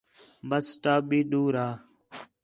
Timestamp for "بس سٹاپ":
0.49-1.01